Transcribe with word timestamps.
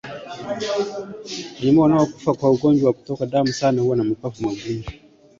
Wanyama 1.63 1.81
wanaokufa 1.81 2.33
kwa 2.33 2.51
ugonjwa 2.51 2.87
wakutoka 2.87 3.25
damu 3.25 3.47
sana 3.47 3.81
huwa 3.81 3.95
na 3.97 4.03
mapafu 4.03 4.43
magumu 4.43 4.83